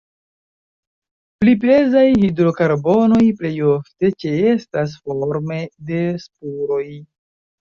[1.41, 5.61] Pli pezaj hidrokarbonoj plej ofte ĉeestas forme
[5.93, 6.83] de spuroj.